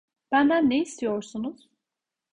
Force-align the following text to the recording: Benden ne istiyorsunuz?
Benden 0.31 0.69
ne 0.69 0.81
istiyorsunuz? 0.81 1.69